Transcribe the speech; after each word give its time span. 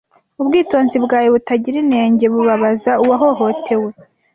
ubwitonzi 0.41 0.97
bwawe 1.05 1.27
butagira 1.35 1.77
inenge 1.83 2.25
bubabaza 2.33 2.91
uwahohotewe 3.03 3.89